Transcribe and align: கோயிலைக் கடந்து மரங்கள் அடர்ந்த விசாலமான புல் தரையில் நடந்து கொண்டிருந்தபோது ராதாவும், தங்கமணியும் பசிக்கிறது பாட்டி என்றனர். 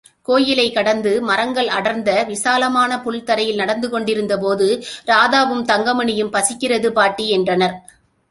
கோயிலைக் 0.21 0.73
கடந்து 0.73 1.21
மரங்கள் 1.21 1.67
அடர்ந்த 1.67 2.23
விசாலமான 2.23 3.01
புல் 3.01 3.23
தரையில் 3.23 3.55
நடந்து 3.55 3.89
கொண்டிருந்தபோது 3.89 4.83
ராதாவும், 5.05 5.63
தங்கமணியும் 5.63 6.31
பசிக்கிறது 6.31 6.91
பாட்டி 6.91 7.29
என்றனர். 7.29 7.75